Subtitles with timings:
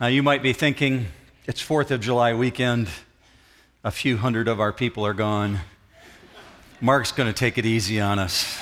[0.00, 1.06] Now, you might be thinking,
[1.46, 2.88] it's 4th of July weekend.
[3.84, 5.60] A few hundred of our people are gone.
[6.80, 8.58] Mark's going to take it easy on us.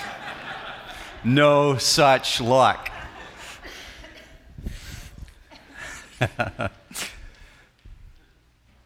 [1.24, 2.90] No such luck.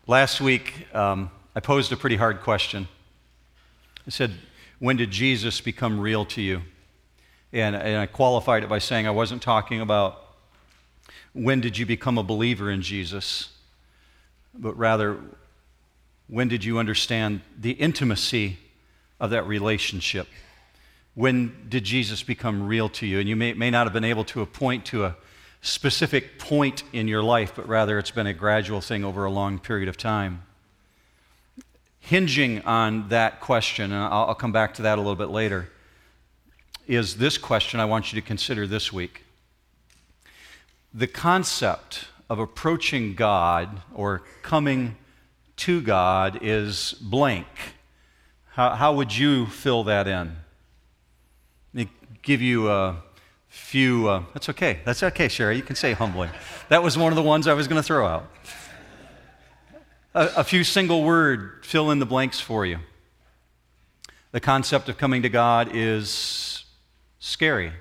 [0.07, 2.87] Last week, um, I posed a pretty hard question.
[4.07, 4.35] I said,
[4.79, 6.63] When did Jesus become real to you?
[7.53, 10.25] And, and I qualified it by saying I wasn't talking about
[11.37, 13.50] when did you become a believer in Jesus,
[14.54, 15.18] but rather,
[16.29, 18.57] when did you understand the intimacy
[19.21, 20.29] of that relationship?
[21.14, 23.21] When did Jesus become real to you?
[23.21, 25.17] And you may, may not have been able to point to a
[25.61, 29.59] specific point in your life, but rather it's been a gradual thing over a long
[29.59, 30.43] period of time.
[32.00, 35.69] Hinging on that question, and I'll, I'll come back to that a little bit later,
[36.87, 39.25] is this question I want you to consider this week
[40.97, 44.97] the concept of approaching God or coming
[45.56, 47.47] to God is blank.
[48.53, 50.35] How, how would you fill that in?
[51.75, 51.91] Let me
[52.23, 52.97] give you a
[53.48, 54.09] few.
[54.09, 54.81] Uh, that's okay.
[54.87, 55.57] That's okay, Sherry.
[55.57, 56.31] You can say humbling.
[56.70, 58.31] That was one of the ones I was going to throw out.
[60.15, 62.79] A, a few single word fill in the blanks for you.
[64.33, 66.65] The concept of coming to God is
[67.19, 67.75] scary.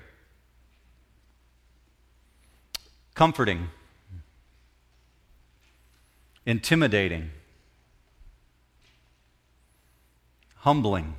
[3.16, 3.70] Comforting,
[6.44, 7.30] intimidating,
[10.56, 11.14] humbling.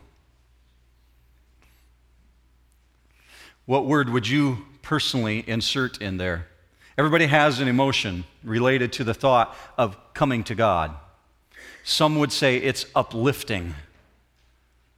[3.65, 6.47] What word would you personally insert in there?
[6.99, 10.93] Everybody has an emotion related to the thought of coming to God.
[11.83, 13.73] Some would say it's uplifting.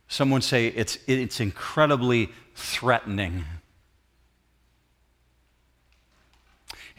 [0.09, 3.45] Some would say it's, it's incredibly threatening.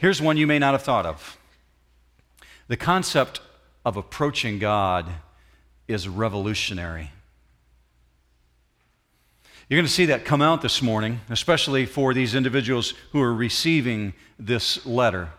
[0.01, 1.37] Here's one you may not have thought of
[2.67, 3.39] the concept
[3.85, 5.05] of approaching God
[5.87, 7.11] is revolutionary.
[9.69, 13.31] You're going to see that come out this morning, especially for these individuals who are
[13.31, 15.29] receiving this letter.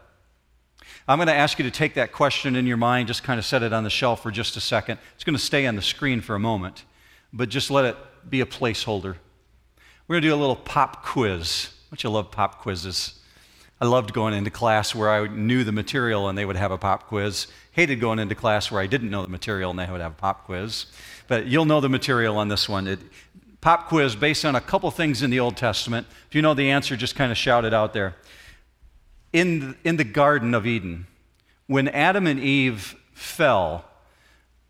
[1.09, 3.45] I'm going to ask you to take that question in your mind, just kind of
[3.45, 5.01] set it on the shelf for just a second.
[5.17, 6.85] It's going to stay on the screen for a moment,
[7.33, 7.97] but just let it
[8.31, 9.17] be a placeholder.
[10.07, 11.71] We're going to do a little pop quiz.
[11.91, 13.19] Don't you love pop quizzes?
[13.83, 16.79] I loved going into class where I knew the material and they would have a
[16.79, 17.49] pop quiz.
[17.73, 20.15] Hated going into class where I didn't know the material and they would have a
[20.15, 20.87] pop quiz.
[21.27, 22.87] But you'll know the material on this one.
[22.87, 23.01] It,
[23.61, 26.07] pop quiz based on a couple things in the Old Testament.
[26.29, 28.15] If you know the answer, just kind of shout it out there.
[29.33, 31.09] In, in the Garden of Eden,
[31.67, 33.85] when Adam and Eve fell,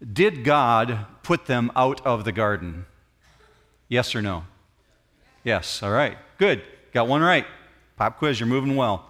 [0.00, 2.86] did God put them out of the garden?
[3.88, 4.44] Yes or no?
[5.44, 6.16] Yes, all right.
[6.38, 6.62] Good.
[6.94, 7.44] Got one right.
[8.02, 9.08] Pop quiz, you're moving well.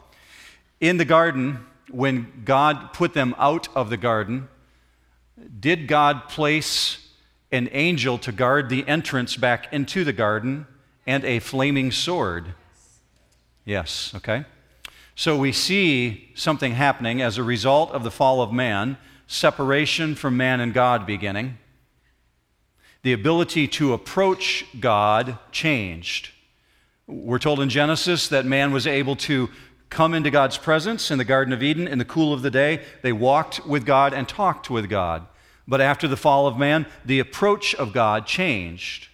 [0.78, 4.50] In the garden, when God put them out of the garden,
[5.58, 6.98] did God place
[7.50, 10.66] an angel to guard the entrance back into the garden
[11.06, 12.52] and a flaming sword?
[13.64, 14.44] Yes, okay.
[15.14, 20.36] So we see something happening as a result of the fall of man, separation from
[20.36, 21.56] man and God beginning.
[23.00, 26.31] The ability to approach God changed.
[27.06, 29.50] We're told in Genesis that man was able to
[29.90, 32.82] come into God's presence in the Garden of Eden in the cool of the day.
[33.02, 35.26] They walked with God and talked with God.
[35.68, 39.08] But after the fall of man, the approach of God changed.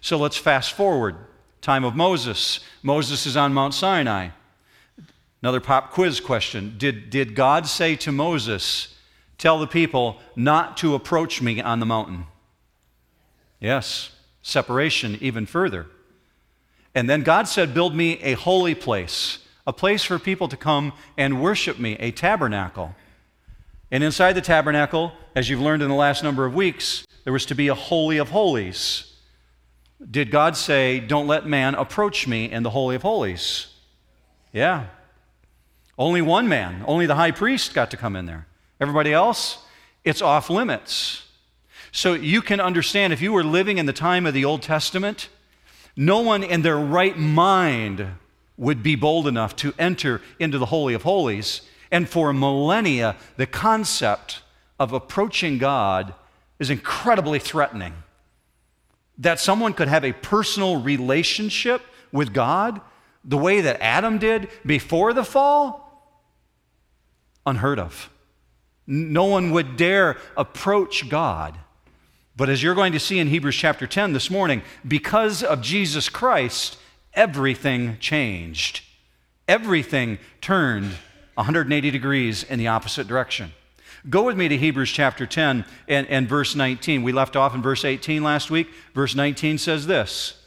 [0.00, 1.16] So let's fast forward.
[1.60, 2.60] Time of Moses.
[2.82, 4.28] Moses is on Mount Sinai.
[5.42, 6.74] Another pop quiz question.
[6.76, 8.94] Did, did God say to Moses,
[9.38, 12.26] Tell the people not to approach me on the mountain?
[13.58, 14.10] Yes.
[14.42, 15.86] Separation even further.
[16.94, 20.92] And then God said, Build me a holy place, a place for people to come
[21.16, 22.94] and worship me, a tabernacle.
[23.90, 27.46] And inside the tabernacle, as you've learned in the last number of weeks, there was
[27.46, 29.14] to be a holy of holies.
[30.08, 33.68] Did God say, Don't let man approach me in the holy of holies?
[34.52, 34.86] Yeah.
[35.98, 38.46] Only one man, only the high priest got to come in there.
[38.80, 39.58] Everybody else,
[40.02, 41.26] it's off limits.
[41.92, 45.28] So you can understand if you were living in the time of the Old Testament,
[45.96, 48.06] no one in their right mind
[48.56, 51.62] would be bold enough to enter into the Holy of Holies.
[51.90, 54.42] And for millennia, the concept
[54.78, 56.14] of approaching God
[56.58, 57.94] is incredibly threatening.
[59.18, 61.82] That someone could have a personal relationship
[62.12, 62.80] with God
[63.24, 66.16] the way that Adam did before the fall,
[67.46, 68.10] unheard of.
[68.86, 71.58] No one would dare approach God.
[72.40, 76.08] But as you're going to see in Hebrews chapter 10 this morning, because of Jesus
[76.08, 76.78] Christ,
[77.12, 78.80] everything changed.
[79.46, 80.94] Everything turned
[81.34, 83.52] 180 degrees in the opposite direction.
[84.08, 87.02] Go with me to Hebrews chapter 10 and, and verse 19.
[87.02, 88.68] We left off in verse 18 last week.
[88.94, 90.42] Verse 19 says this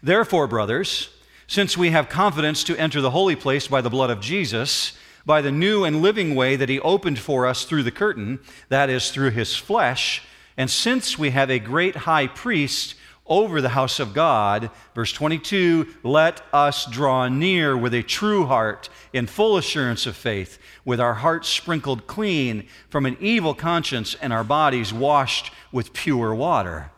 [0.00, 1.08] Therefore, brothers,
[1.48, 4.96] since we have confidence to enter the holy place by the blood of Jesus,
[5.26, 8.38] by the new and living way that he opened for us through the curtain,
[8.68, 10.22] that is, through his flesh,
[10.56, 12.94] and since we have a great high priest
[13.26, 14.70] over the house of God.
[14.94, 20.58] Verse 22 Let us draw near with a true heart in full assurance of faith,
[20.84, 26.34] with our hearts sprinkled clean from an evil conscience and our bodies washed with pure
[26.34, 26.90] water.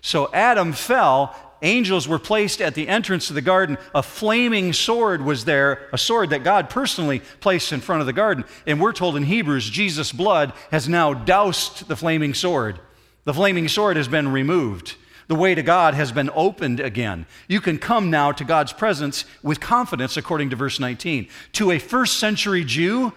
[0.00, 1.34] So Adam fell.
[1.62, 3.78] Angels were placed at the entrance of the garden.
[3.94, 8.12] A flaming sword was there, a sword that God personally placed in front of the
[8.12, 8.44] garden.
[8.66, 12.80] And we're told in Hebrews, Jesus' blood has now doused the flaming sword.
[13.24, 14.96] The flaming sword has been removed.
[15.26, 17.24] The way to God has been opened again.
[17.48, 21.28] You can come now to God's presence with confidence, according to verse 19.
[21.52, 23.12] To a first century Jew,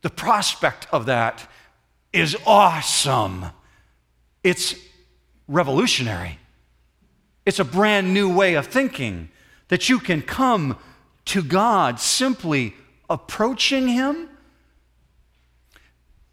[0.00, 1.50] the prospect of that
[2.12, 3.46] is awesome.
[4.42, 4.74] It's
[5.46, 6.38] revolutionary.
[7.44, 9.28] It's a brand new way of thinking
[9.68, 10.78] that you can come
[11.26, 12.74] to God simply
[13.10, 14.30] approaching Him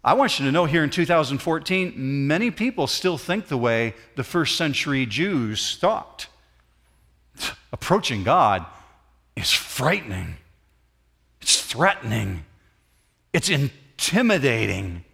[0.04, 4.24] I want you to know here in 2014, many people still think the way the
[4.24, 6.26] first century Jews thought.
[7.72, 8.66] Approaching God
[9.34, 10.36] is frightening,
[11.40, 12.44] it's threatening,
[13.32, 15.04] it's intimidating.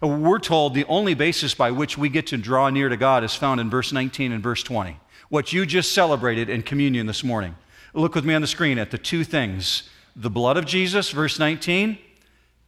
[0.00, 3.34] We're told the only basis by which we get to draw near to God is
[3.34, 4.98] found in verse 19 and verse 20.
[5.28, 7.54] What you just celebrated in communion this morning.
[7.94, 11.38] Look with me on the screen at the two things the blood of Jesus, verse
[11.38, 11.98] 19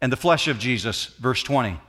[0.04, 1.80] and the flesh of Jesus, verse 20.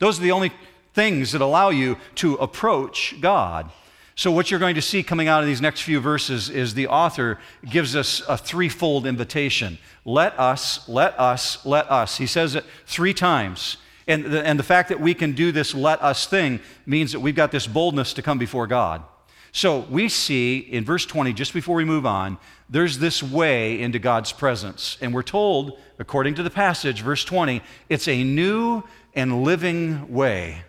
[0.00, 0.52] Those are the only
[0.92, 3.72] things that allow you to approach God.
[4.16, 6.88] So, what you're going to see coming out of these next few verses is the
[6.88, 9.78] author gives us a threefold invitation.
[10.04, 12.18] Let us, let us, let us.
[12.18, 13.78] He says it three times.
[14.06, 17.20] And the, and the fact that we can do this let us thing means that
[17.20, 19.04] we've got this boldness to come before God.
[19.52, 22.38] So we see in verse 20, just before we move on,
[22.70, 24.96] there's this way into God's presence.
[25.02, 28.82] And we're told, according to the passage, verse 20, it's a new
[29.14, 30.62] and living way.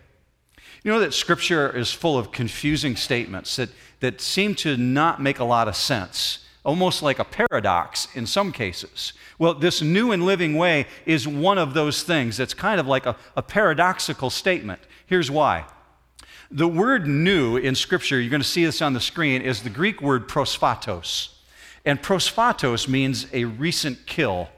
[0.82, 3.70] You know that Scripture is full of confusing statements that,
[4.00, 8.52] that seem to not make a lot of sense, almost like a paradox in some
[8.52, 9.14] cases.
[9.38, 13.06] Well, this new and living way is one of those things that's kind of like
[13.06, 14.82] a, a paradoxical statement.
[15.06, 15.64] Here's why.
[16.54, 19.70] The word new in Scripture, you're going to see this on the screen, is the
[19.70, 21.30] Greek word prosphatos.
[21.84, 24.48] And prosphatos means a recent kill,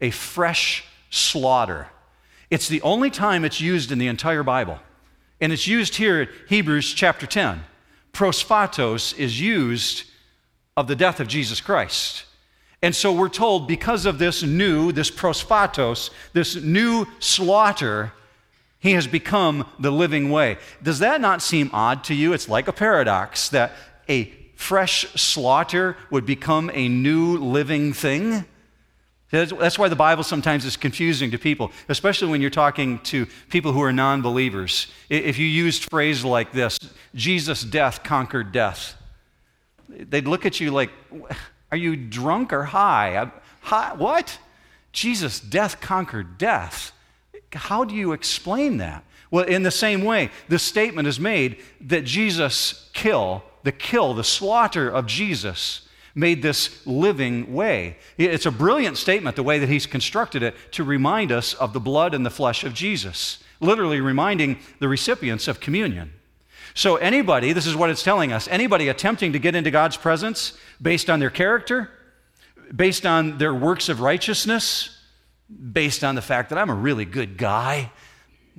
[0.00, 1.88] a fresh slaughter.
[2.48, 4.78] It's the only time it's used in the entire Bible.
[5.38, 7.64] And it's used here in Hebrews chapter 10.
[8.14, 10.04] Prosphatos is used
[10.74, 12.24] of the death of Jesus Christ.
[12.80, 18.14] And so we're told because of this new, this prosphatos, this new slaughter,
[18.78, 20.58] he has become the living way.
[20.82, 22.32] Does that not seem odd to you?
[22.32, 23.72] It's like a paradox that
[24.08, 28.44] a fresh slaughter would become a new living thing.
[29.30, 33.72] That's why the Bible sometimes is confusing to people, especially when you're talking to people
[33.72, 34.86] who are non believers.
[35.08, 36.78] If you used phrase like this,
[37.14, 38.96] Jesus' death conquered death,
[39.88, 40.90] they'd look at you like,
[41.72, 43.30] Are you drunk or high?
[43.62, 44.38] high what?
[44.92, 46.92] Jesus' death conquered death.
[47.56, 49.04] How do you explain that?
[49.30, 54.24] Well, in the same way, the statement is made that Jesus' kill, the kill, the
[54.24, 57.98] slaughter of Jesus, made this living way.
[58.16, 61.80] It's a brilliant statement, the way that he's constructed it, to remind us of the
[61.80, 66.12] blood and the flesh of Jesus, literally reminding the recipients of communion.
[66.72, 70.56] So, anybody, this is what it's telling us anybody attempting to get into God's presence
[70.80, 71.90] based on their character,
[72.74, 74.95] based on their works of righteousness,
[75.48, 77.90] based on the fact that I'm a really good guy,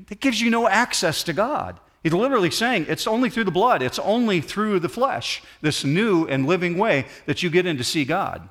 [0.07, 1.79] that gives you no access to God.
[2.03, 6.25] He's literally saying it's only through the blood, it's only through the flesh, this new
[6.27, 8.47] and living way that you get in to see God.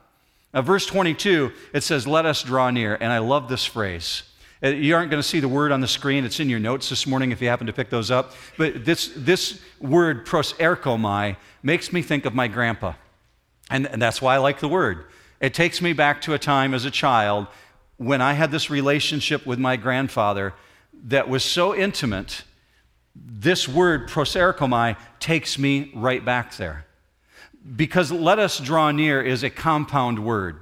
[0.52, 2.96] Now, verse 22, it says, Let us draw near.
[2.96, 4.22] And I love this phrase.
[4.62, 6.24] Uh, you aren't going to see the word on the screen.
[6.24, 8.32] It's in your notes this morning if you happen to pick those up.
[8.56, 12.94] But this, this word, proserchomai, makes me think of my grandpa.
[13.70, 15.04] And, and that's why I like the word.
[15.40, 17.48] It takes me back to a time as a child
[17.96, 20.54] when I had this relationship with my grandfather
[21.04, 22.42] that was so intimate,
[23.14, 26.86] this word, proserchomai, takes me right back there.
[27.74, 30.60] Because let us draw near is a compound word.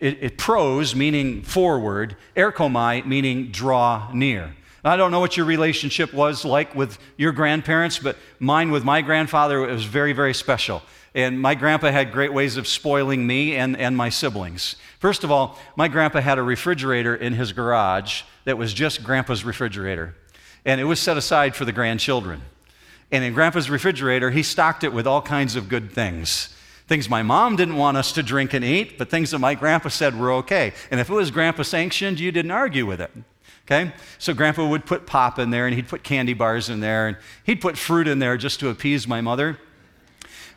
[0.00, 4.54] It, it pros, meaning forward, erchomai, meaning draw near.
[4.82, 9.02] I don't know what your relationship was like with your grandparents, but mine with my
[9.02, 10.82] grandfather was very, very special.
[11.14, 14.76] And my grandpa had great ways of spoiling me and, and my siblings.
[14.98, 19.44] First of all, my grandpa had a refrigerator in his garage that was just grandpa's
[19.44, 20.14] refrigerator.
[20.64, 22.42] And it was set aside for the grandchildren.
[23.10, 26.54] And in grandpa's refrigerator, he stocked it with all kinds of good things.
[26.86, 29.88] Things my mom didn't want us to drink and eat, but things that my grandpa
[29.88, 30.72] said were okay.
[30.90, 33.10] And if it was grandpa sanctioned, you didn't argue with it.
[33.66, 33.92] Okay?
[34.18, 37.16] So grandpa would put pop in there and he'd put candy bars in there and
[37.44, 39.58] he'd put fruit in there just to appease my mother.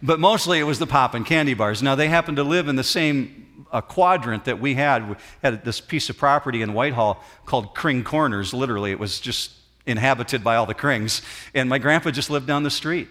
[0.03, 1.81] But mostly it was the pop and candy bars.
[1.81, 5.09] Now they happened to live in the same uh, quadrant that we had.
[5.09, 8.91] We had this piece of property in Whitehall called Kring Corners, literally.
[8.91, 9.53] It was just
[9.85, 11.21] inhabited by all the Krings.
[11.55, 13.07] And my grandpa just lived down the street.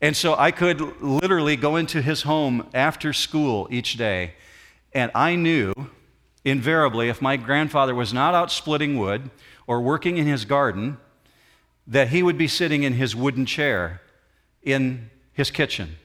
[0.00, 4.34] And so I could literally go into his home after school each day.
[4.92, 5.72] And I knew
[6.44, 9.30] invariably if my grandfather was not out splitting wood
[9.68, 10.98] or working in his garden,
[11.86, 14.02] that he would be sitting in his wooden chair
[14.64, 15.98] in his kitchen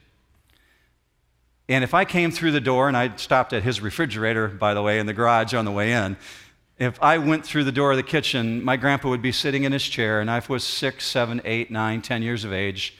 [1.68, 4.82] and if I came through the door, and I stopped at his refrigerator, by the
[4.82, 6.16] way, in the garage on the way in,
[6.78, 9.72] if I went through the door of the kitchen, my grandpa would be sitting in
[9.72, 12.96] his chair, and I was six, seven, eight, nine, ten years of age.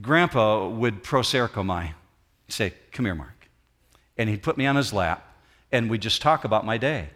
[0.00, 1.94] Grandpa would proserchomai,
[2.48, 3.48] say, Come here, Mark.
[4.18, 5.26] And he'd put me on his lap,
[5.70, 7.10] and we'd just talk about my day.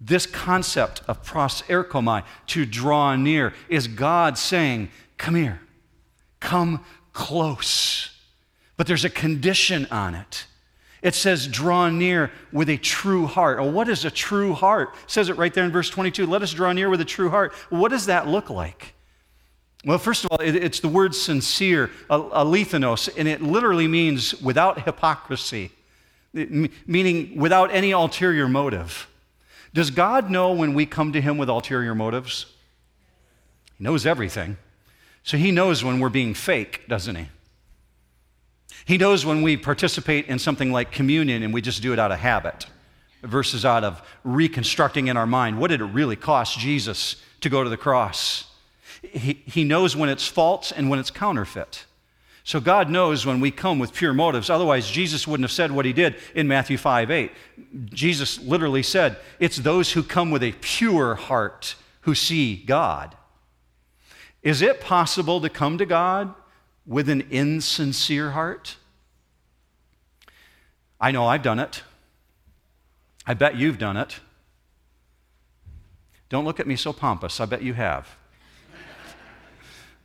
[0.00, 5.60] This concept of proserchomai, to draw near, is God saying, Come here,
[6.40, 8.11] come close.
[8.76, 10.46] But there's a condition on it.
[11.02, 13.58] It says, draw near with a true heart.
[13.58, 14.90] Well, what is a true heart?
[15.04, 16.26] It says it right there in verse 22.
[16.26, 17.52] Let us draw near with a true heart.
[17.70, 18.94] what does that look like?
[19.84, 24.84] Well, first of all, it, it's the word sincere, alethanos, and it literally means without
[24.84, 25.72] hypocrisy,
[26.32, 29.08] meaning without any ulterior motive.
[29.74, 32.46] Does God know when we come to Him with ulterior motives?
[33.76, 34.56] He knows everything.
[35.24, 37.26] So He knows when we're being fake, doesn't He?
[38.84, 42.12] He knows when we participate in something like communion and we just do it out
[42.12, 42.66] of habit
[43.22, 47.62] versus out of reconstructing in our mind what did it really cost Jesus to go
[47.62, 48.50] to the cross.
[49.02, 51.86] He, he knows when it's false and when it's counterfeit.
[52.44, 54.50] So God knows when we come with pure motives.
[54.50, 57.30] Otherwise, Jesus wouldn't have said what he did in Matthew 5 8.
[57.90, 63.16] Jesus literally said, It's those who come with a pure heart who see God.
[64.42, 66.34] Is it possible to come to God
[66.86, 68.76] with an insincere heart?
[71.00, 71.82] I know I've done it.
[73.26, 74.20] I bet you've done it.
[76.28, 77.40] Don't look at me so pompous.
[77.40, 78.08] I bet you have.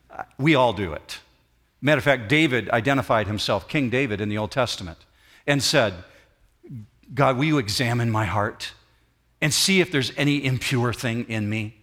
[0.09, 1.19] Uh, we all do it.
[1.81, 4.97] Matter of fact, David identified himself, King David in the Old Testament,
[5.45, 5.93] and said,
[7.13, 8.73] God, will you examine my heart
[9.41, 11.75] and see if there's any impure thing in me?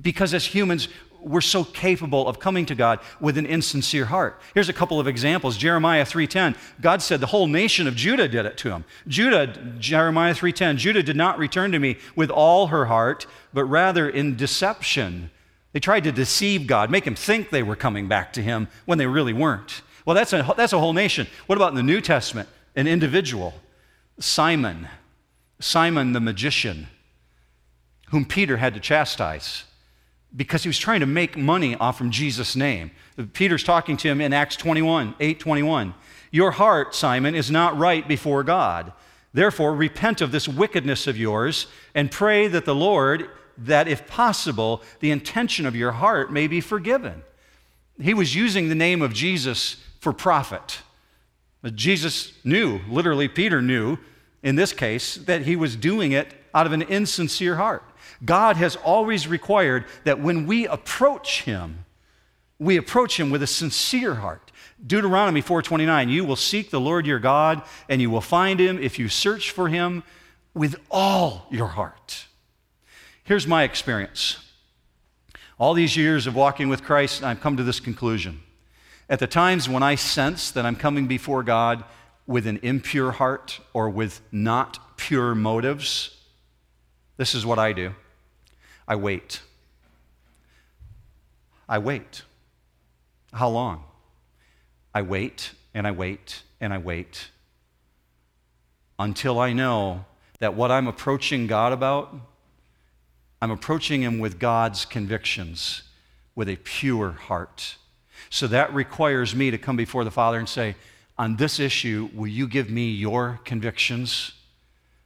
[0.00, 0.88] Because as humans,
[1.28, 4.40] we're so capable of coming to God with an insincere heart.
[4.54, 5.56] Here's a couple of examples.
[5.56, 6.56] Jeremiah 3:10.
[6.80, 8.84] God said the whole nation of Judah did it to him.
[9.06, 9.46] Judah,
[9.78, 14.36] Jeremiah 3:10, Judah did not return to me with all her heart, but rather in
[14.36, 15.30] deception.
[15.72, 18.98] They tried to deceive God, make him think they were coming back to him when
[18.98, 19.82] they really weren't.
[20.04, 21.26] Well, that's a, that's a whole nation.
[21.46, 22.48] What about in the New Testament?
[22.74, 23.54] An individual,
[24.18, 24.88] Simon,
[25.60, 26.86] Simon the magician,
[28.10, 29.64] whom Peter had to chastise
[30.36, 32.90] because he was trying to make money off from Jesus' name.
[33.32, 35.94] Peter's talking to him in Acts 21, 8 21.
[36.30, 38.92] Your heart, Simon, is not right before God.
[39.32, 44.82] Therefore, repent of this wickedness of yours and pray that the Lord, that if possible,
[45.00, 47.22] the intention of your heart may be forgiven.
[48.00, 50.80] He was using the name of Jesus for profit.
[51.62, 53.98] But Jesus knew, literally, Peter knew
[54.42, 57.82] in this case, that he was doing it out of an insincere heart.
[58.24, 61.84] God has always required that when we approach him,
[62.58, 64.50] we approach him with a sincere heart.
[64.84, 68.98] Deuteronomy 4:29, you will seek the Lord your God and you will find him if
[68.98, 70.02] you search for him
[70.54, 72.26] with all your heart.
[73.22, 74.38] Here's my experience.
[75.58, 78.40] All these years of walking with Christ, I've come to this conclusion.
[79.08, 81.84] At the times when I sense that I'm coming before God
[82.26, 86.16] with an impure heart or with not pure motives,
[87.16, 87.94] this is what I do.
[88.88, 89.42] I wait.
[91.68, 92.22] I wait.
[93.32, 93.84] How long?
[94.94, 97.28] I wait and I wait and I wait
[98.98, 100.06] until I know
[100.40, 102.14] that what I'm approaching God about,
[103.42, 105.82] I'm approaching Him with God's convictions,
[106.34, 107.76] with a pure heart.
[108.30, 110.76] So that requires me to come before the Father and say,
[111.18, 114.32] On this issue, will you give me your convictions?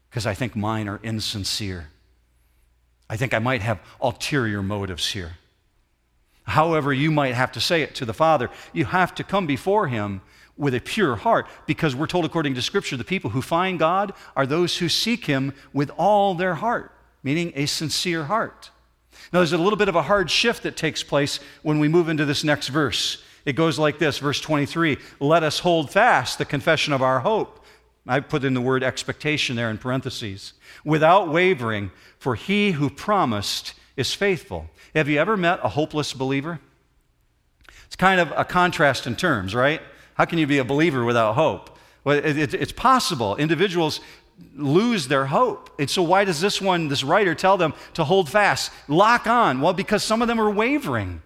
[0.09, 1.89] Because I think mine are insincere.
[3.13, 5.33] I think I might have ulterior motives here.
[6.45, 8.49] However, you might have to say it to the Father.
[8.73, 10.23] You have to come before Him
[10.57, 14.15] with a pure heart because we're told according to Scripture the people who find God
[14.35, 16.91] are those who seek Him with all their heart,
[17.23, 18.71] meaning a sincere heart.
[19.31, 22.09] Now, there's a little bit of a hard shift that takes place when we move
[22.09, 23.23] into this next verse.
[23.45, 27.63] It goes like this, verse 23 Let us hold fast the confession of our hope.
[28.07, 30.55] I put in the word expectation there in parentheses.
[30.85, 31.93] Without wavering,
[32.23, 34.71] for he who promised is faithful.
[34.95, 36.61] Have you ever met a hopeless believer?
[37.87, 39.83] It's kind of a contrast in terms, right?
[40.15, 41.77] How can you be a believer without hope?
[42.05, 43.35] Well, it, it, it's possible.
[43.35, 44.01] Individuals
[44.55, 45.69] lose their hope.
[45.81, 49.61] And so, why does this one, this writer, tell them to hold fast, lock on?
[49.61, 51.23] Well, because some of them are wavering.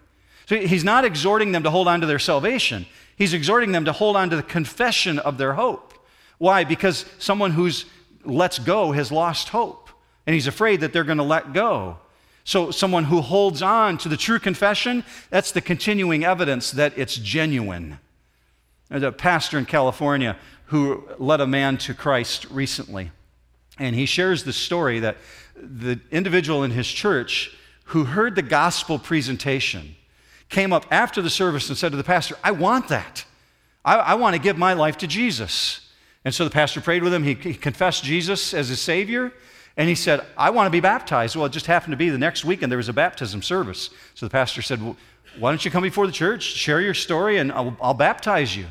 [0.46, 2.86] So, he's not exhorting them to hold on to their salvation,
[3.16, 5.92] he's exhorting them to hold on to the confession of their hope.
[6.38, 6.64] Why?
[6.64, 7.84] Because someone who's
[8.24, 9.85] lets go has lost hope,
[10.26, 11.98] and he's afraid that they're going to let go.
[12.44, 17.16] So, someone who holds on to the true confession, that's the continuing evidence that it's
[17.16, 17.98] genuine.
[18.88, 23.10] There's a pastor in California who led a man to Christ recently.
[23.78, 25.16] And he shares the story that
[25.56, 27.56] the individual in his church
[27.86, 29.96] who heard the gospel presentation
[30.48, 33.24] came up after the service and said to the pastor, I want that.
[33.84, 35.80] I, I want to give my life to Jesus.
[36.24, 37.22] And so the pastor prayed with him.
[37.22, 39.32] He, he confessed Jesus as his Savior.
[39.76, 41.36] And he said, I want to be baptized.
[41.36, 43.90] Well, it just happened to be the next weekend there was a baptism service.
[44.14, 44.96] So the pastor said, well,
[45.38, 48.66] Why don't you come before the church, share your story, and I'll, I'll baptize you?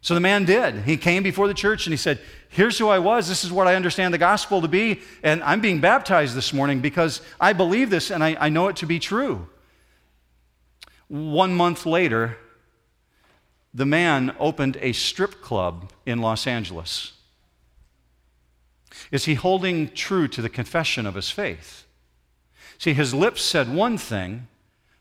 [0.00, 0.84] So the man did.
[0.84, 3.28] He came before the church and he said, Here's who I was.
[3.28, 5.00] This is what I understand the gospel to be.
[5.22, 8.76] And I'm being baptized this morning because I believe this and I, I know it
[8.76, 9.48] to be true.
[11.08, 12.38] One month later,
[13.74, 17.12] the man opened a strip club in Los Angeles.
[19.10, 21.86] Is he holding true to the confession of his faith?
[22.78, 24.48] See, his lips said one thing,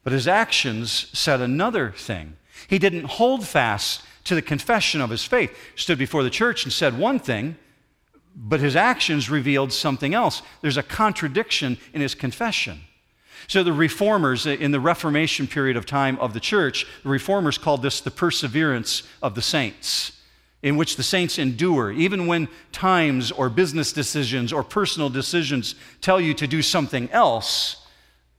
[0.04, 2.38] but his actions said another thing.
[2.68, 5.56] He didn't hold fast to the confession of his faith.
[5.76, 7.58] Stood before the church and said one thing,
[8.36, 10.42] but his actions revealed something else.
[10.62, 12.82] There's a contradiction in his confession.
[13.48, 17.58] So, the reformers uh, in the Reformation period of time of the church, the reformers
[17.58, 20.15] called this the perseverance of the saints,
[20.66, 26.20] in which the saints endure, even when times or business decisions or personal decisions tell
[26.20, 27.86] you to do something else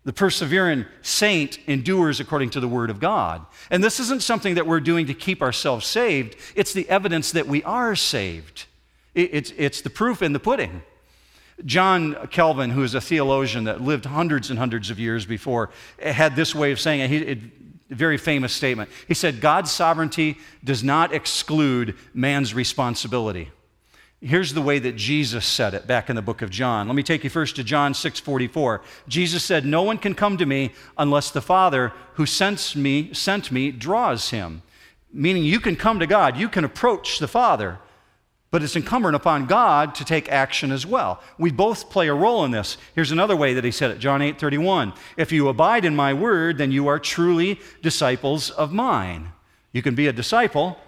[0.07, 3.45] the persevering saint endures according to the word of God.
[3.73, 7.49] And this isn't something that we're doing to keep ourselves saved, it's the evidence that
[7.49, 8.67] we are saved.
[9.15, 10.83] It's, it's the proof in the pudding.
[11.65, 16.37] John Calvin, who is a theologian that lived hundreds and hundreds of years before, had
[16.37, 17.23] this way of saying it.
[17.29, 17.41] It
[17.89, 18.91] very famous statement.
[19.07, 23.51] He said, God's sovereignty does not exclude man's responsibility.
[24.21, 26.89] Here's the way that Jesus said it back in the book of John.
[26.89, 28.81] Let me take you first to John 6:44.
[29.07, 33.53] Jesus said, "No one can come to me unless the Father who sent me sent
[33.53, 34.63] me draws him."
[35.13, 37.79] Meaning you can come to God, you can approach the Father,
[38.57, 41.21] but it's incumbent upon God to take action as well.
[41.37, 42.79] We both play a role in this.
[42.95, 44.95] Here's another way that he said it, John 8:31.
[45.19, 49.33] If you abide in my word, then you are truly disciples of mine.
[49.73, 50.79] You can be a disciple,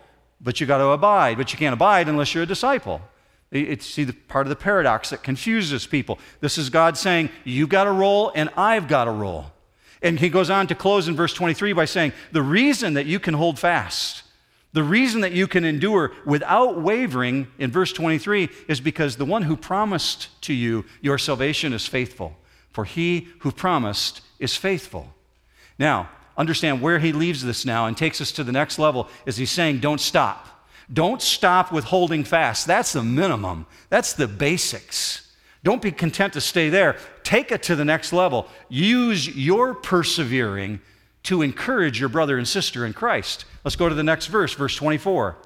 [0.41, 3.03] but you got to abide, but you can't abide unless you're a disciple.
[3.51, 6.19] It's see the part of the paradox that confuses people.
[6.41, 9.53] This is God saying, You've got a role and I've got a role.
[10.01, 13.21] And he goes on to close in verse 23 by saying, The reason that you
[13.21, 14.23] can hold fast,
[14.73, 19.43] the reason that you can endure without wavering in verse 23 is because the one
[19.43, 22.37] who promised to you your salvation is faithful.
[22.73, 25.15] For he who promised is faithful.
[25.79, 29.37] Now, understand where he leaves this now and takes us to the next level is
[29.37, 30.47] he's saying, Don't stop.
[30.93, 32.67] Don't stop with holding fast.
[32.67, 35.25] That's the minimum, that's the basics.
[35.65, 36.97] Don't be content to stay there.
[37.25, 38.47] Take it to the next level.
[38.69, 40.81] Use your persevering
[41.29, 43.45] to encourage your brother and sister in Christ.
[43.63, 45.37] Let's go to the next verse, verse 24.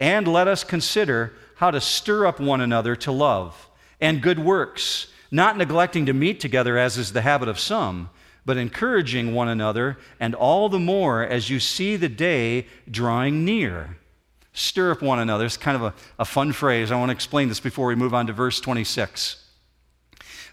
[0.00, 3.68] And let us consider how to stir up one another to love
[4.00, 8.10] and good works, not neglecting to meet together as is the habit of some,
[8.44, 13.96] but encouraging one another, and all the more as you see the day drawing near.
[14.52, 15.44] Stir up one another.
[15.44, 16.90] It's kind of a, a fun phrase.
[16.90, 19.44] I want to explain this before we move on to verse 26.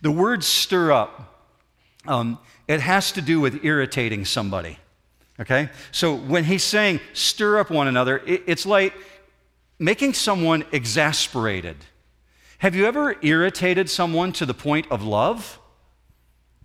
[0.04, 1.42] The word stir up,
[2.06, 4.80] um, it has to do with irritating somebody.
[5.40, 5.70] Okay?
[5.92, 8.94] So when he's saying stir up one another, it's like
[9.80, 11.78] making someone exasperated.
[12.60, 15.60] Have you ever irritated someone to the point of love?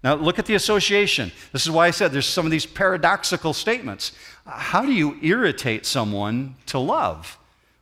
[0.02, 1.30] Now, look at the association.
[1.52, 4.12] This is why I said there's some of these paradoxical statements.
[4.46, 7.38] How do you irritate someone to love?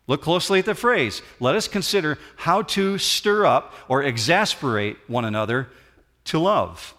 [0.08, 1.22] Look closely at the phrase.
[1.38, 5.68] Let us consider how to stir up or exasperate one another
[6.24, 6.94] to love.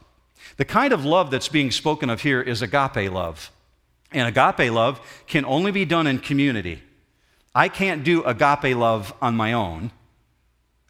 [0.60, 3.50] The kind of love that's being spoken of here is agape love.
[4.12, 6.84] And agape love can only be done in community.
[7.56, 9.92] I can't do agape love on my own.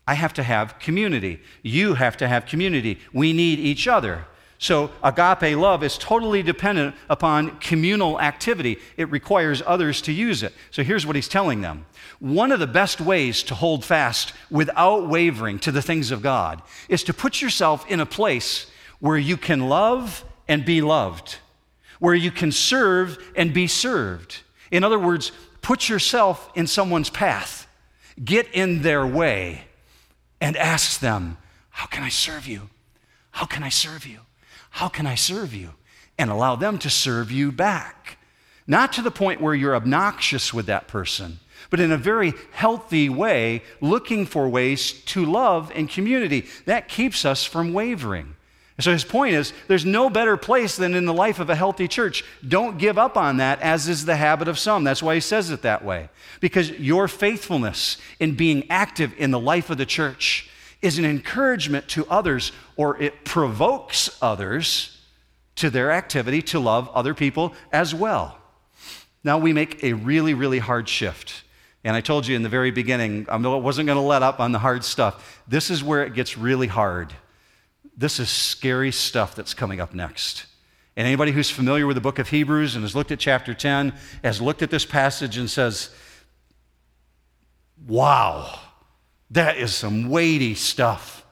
[0.08, 1.39] I have to have community.
[1.62, 2.97] You have to have community.
[3.13, 4.25] We need each other.
[4.58, 8.79] So, agape love is totally dependent upon communal activity.
[8.97, 10.51] It requires others to use it.
[10.71, 11.86] So, here's what he's telling them
[12.17, 16.63] one of the best ways to hold fast without wavering to the things of God
[16.89, 18.65] is to put yourself in a place
[18.99, 21.38] where you can love and be loved,
[21.99, 24.41] where you can serve and be served.
[24.71, 25.31] In other words,
[25.62, 27.67] put yourself in someone's path,
[28.23, 29.65] get in their way,
[30.41, 31.38] and ask them,
[31.69, 32.69] How can I serve you?
[33.31, 34.19] How can I serve you?
[34.71, 35.71] How can I serve you?
[36.17, 38.17] And allow them to serve you back.
[38.67, 43.09] Not to the point where you're obnoxious with that person, but in a very healthy
[43.09, 46.45] way, looking for ways to love in community.
[46.65, 48.35] That keeps us from wavering.
[48.79, 51.87] So his point is there's no better place than in the life of a healthy
[51.87, 52.23] church.
[52.47, 54.83] Don't give up on that, as is the habit of some.
[54.83, 56.09] That's why he says it that way.
[56.39, 60.49] Because your faithfulness in being active in the life of the church
[60.81, 64.97] is an encouragement to others, or it provokes others
[65.55, 68.37] to their activity to love other people as well.
[69.25, 71.43] Now we make a really, really hard shift.
[71.83, 74.53] And I told you in the very beginning, I wasn't going to let up on
[74.53, 75.41] the hard stuff.
[75.47, 77.13] This is where it gets really hard.
[77.99, 80.45] This is scary stuff that's coming up next.
[80.95, 83.93] And anybody who's familiar with the book of Hebrews and has looked at chapter 10
[84.23, 85.89] has looked at this passage and says,
[87.85, 88.57] Wow,
[89.31, 91.25] that is some weighty stuff.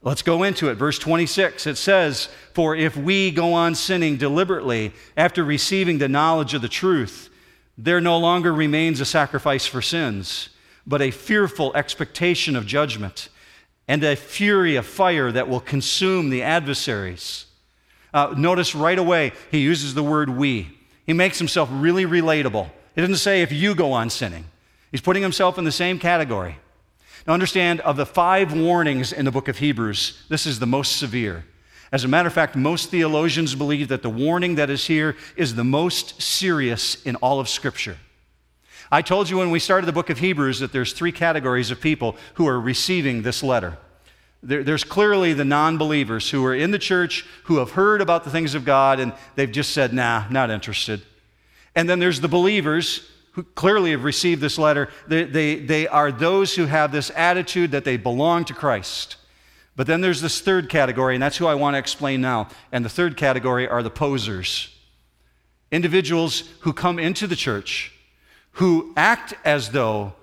[0.00, 0.76] Let's go into it.
[0.76, 6.54] Verse 26, it says, For if we go on sinning deliberately after receiving the knowledge
[6.54, 7.28] of the truth,
[7.76, 10.48] there no longer remains a sacrifice for sins,
[10.86, 13.28] but a fearful expectation of judgment
[13.88, 17.46] and a fury of fire that will consume the adversaries.
[18.12, 20.76] Uh, notice right away, he uses the word we.
[21.04, 22.70] He makes himself really relatable.
[22.94, 24.46] He doesn't say if you go on sinning,
[24.90, 26.56] he's putting himself in the same category.
[27.26, 30.96] Now, understand, of the five warnings in the book of Hebrews, this is the most
[30.96, 31.44] severe.
[31.92, 35.54] As a matter of fact, most theologians believe that the warning that is here is
[35.54, 37.98] the most serious in all of Scripture.
[38.90, 41.80] I told you when we started the book of Hebrews that there's three categories of
[41.80, 43.78] people who are receiving this letter.
[44.42, 48.22] There, there's clearly the non believers who are in the church, who have heard about
[48.22, 51.02] the things of God, and they've just said, nah, not interested.
[51.74, 54.88] And then there's the believers who clearly have received this letter.
[55.08, 59.16] They, they, they are those who have this attitude that they belong to Christ.
[59.74, 62.48] But then there's this third category, and that's who I want to explain now.
[62.72, 64.72] And the third category are the posers
[65.72, 67.92] individuals who come into the church
[68.56, 70.14] who act as though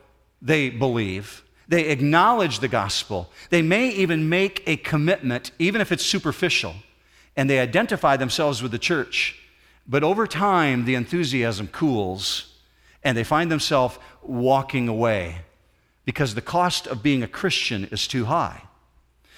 [0.42, 1.44] they believe.
[1.68, 3.32] They acknowledge the gospel.
[3.50, 6.76] They may even make a commitment, even if it's superficial,
[7.38, 9.40] and they identify themselves with the church.
[9.88, 12.56] But over time, the enthusiasm cools,
[13.04, 15.42] and they find themselves walking away
[16.06, 18.64] because the cost of being a Christian is too high.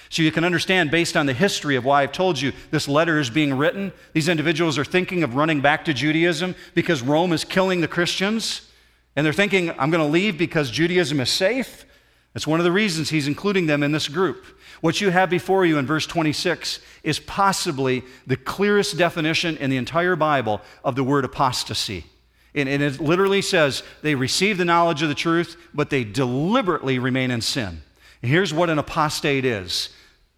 [0.10, 3.20] So you can understand, based on the history of why I've told you this letter
[3.20, 7.44] is being written, these individuals are thinking of running back to Judaism because Rome is
[7.44, 8.72] killing the Christians.
[9.16, 11.86] And they're thinking, I'm going to leave because Judaism is safe.
[12.34, 14.46] That's one of the reasons he's including them in this group.
[14.82, 19.78] What you have before you in verse 26 is possibly the clearest definition in the
[19.78, 22.06] entire Bible of the word apostasy.
[22.54, 27.32] And, it literally says they receive the knowledge of the truth, but they deliberately remain
[27.32, 27.82] in sin.
[28.22, 29.90] And here's what an apostate is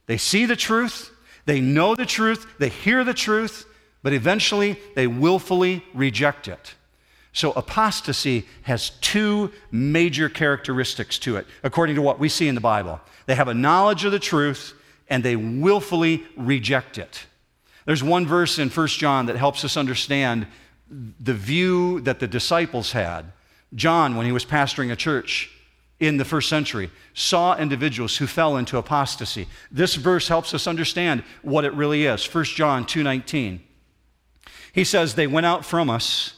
[0.08, 1.12] they see the truth,
[1.46, 3.66] they know the truth, they hear the truth,
[4.02, 6.76] but eventually they willfully reject it.
[7.38, 12.62] So apostasy has two major characteristics to it, according to what we see in the
[12.62, 13.00] Bible.
[13.28, 14.74] They have a knowledge of the truth
[15.08, 17.28] and they willfully reject it.
[17.86, 20.48] There's one verse in 1 John that helps us understand
[20.90, 23.26] the view that the disciples had.
[23.76, 25.52] John, when he was pastoring a church
[26.00, 29.48] in the first century, saw individuals who fell into apostasy.
[29.70, 32.26] This verse helps us understand what it really is.
[32.26, 33.62] 1 John 2:19.
[34.74, 36.34] He says, "They went out from us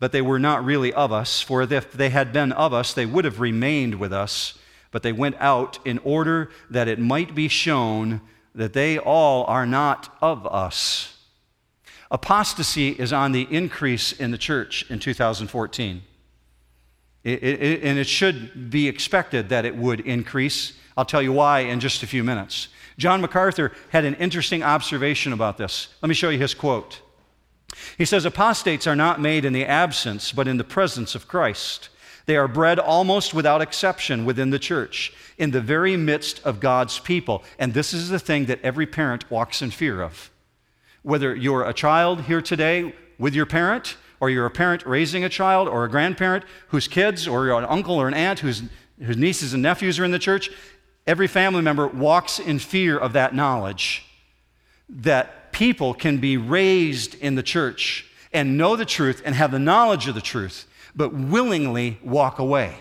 [0.00, 1.40] but they were not really of us.
[1.40, 4.54] For if they had been of us, they would have remained with us.
[4.90, 8.20] But they went out in order that it might be shown
[8.54, 11.16] that they all are not of us.
[12.10, 16.02] Apostasy is on the increase in the church in 2014.
[17.22, 20.72] It, it, and it should be expected that it would increase.
[20.96, 22.68] I'll tell you why in just a few minutes.
[22.98, 25.88] John MacArthur had an interesting observation about this.
[26.02, 27.00] Let me show you his quote.
[27.96, 31.88] He says apostates are not made in the absence, but in the presence of Christ.
[32.26, 36.98] They are bred almost without exception within the church, in the very midst of God's
[36.98, 37.42] people.
[37.58, 40.30] And this is the thing that every parent walks in fear of.
[41.02, 45.28] Whether you're a child here today with your parent, or you're a parent raising a
[45.28, 48.62] child, or a grandparent whose kids, or an uncle or an aunt whose,
[49.02, 50.50] whose nieces and nephews are in the church,
[51.06, 54.06] every family member walks in fear of that knowledge
[54.88, 59.58] that people can be raised in the church and know the truth and have the
[59.58, 62.76] knowledge of the truth, but willingly walk away.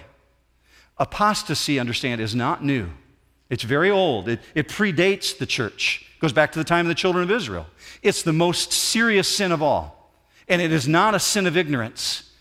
[0.98, 2.90] Apostasy, understand, is not new.
[3.50, 4.30] It's very old.
[4.30, 6.06] It, it predates the church.
[6.16, 7.66] It goes back to the time of the children of Israel.
[8.02, 10.12] It's the most serious sin of all.
[10.48, 12.32] And it is not a sin of ignorance,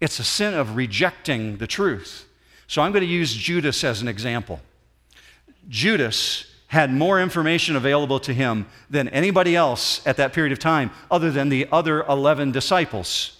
[0.00, 2.26] it's a sin of rejecting the truth.
[2.66, 4.60] So I'm going to use Judas as an example.
[5.68, 10.90] Judas had more information available to him than anybody else at that period of time,
[11.10, 13.38] other than the other 11 disciples.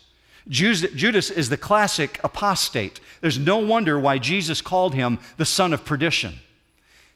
[0.48, 3.00] Judas is the classic apostate.
[3.20, 6.38] There's no wonder why Jesus called him the son of perdition.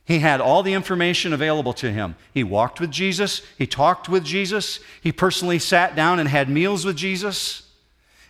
[0.04, 2.16] He had all the information available to him.
[2.34, 6.84] He walked with Jesus, he talked with Jesus, he personally sat down and had meals
[6.84, 7.62] with Jesus.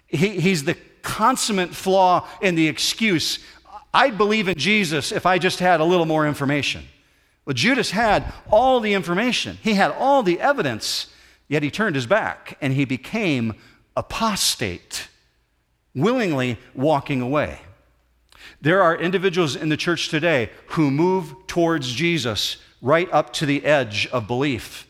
[0.06, 3.40] He, he's the consummate flaw in the excuse
[3.94, 6.86] I'd believe in Jesus if I just had a little more information.
[7.44, 11.08] Well, Judas had all the information, he had all the evidence,
[11.48, 13.54] yet he turned his back and he became
[13.96, 15.08] apostate,
[15.94, 17.60] willingly walking away.
[18.60, 23.64] There are individuals in the church today who move towards Jesus right up to the
[23.64, 24.86] edge of belief,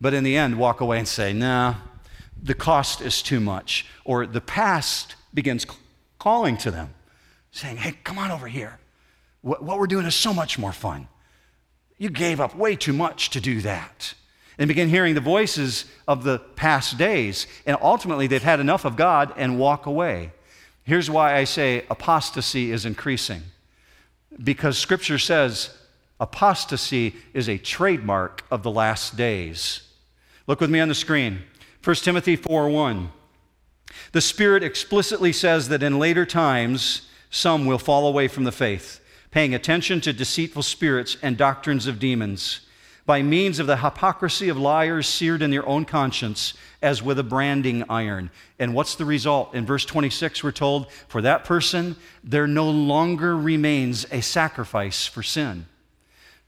[0.00, 1.76] but in the end walk away and say, nah,
[2.42, 3.86] the cost is too much.
[4.04, 5.64] Or the past begins
[6.18, 6.94] calling to them,
[7.52, 8.78] saying, hey, come on over here.
[9.42, 11.08] What, we're doing is so much more fun.
[12.02, 14.14] You gave up way too much to do that.
[14.58, 17.46] And begin hearing the voices of the past days.
[17.64, 20.32] And ultimately, they've had enough of God and walk away.
[20.82, 23.42] Here's why I say apostasy is increasing
[24.42, 25.78] because Scripture says
[26.18, 29.82] apostasy is a trademark of the last days.
[30.48, 31.44] Look with me on the screen
[31.84, 33.10] 1 Timothy 4 1.
[34.10, 38.98] The Spirit explicitly says that in later times, some will fall away from the faith,
[39.32, 42.60] paying attention to deceitful spirits and doctrines of demons
[43.04, 47.24] by means of the hypocrisy of liars seared in their own conscience as with a
[47.24, 48.30] branding iron.
[48.58, 49.54] And what's the result?
[49.54, 55.22] In verse 26, we're told, For that person, there no longer remains a sacrifice for
[55.22, 55.66] sin.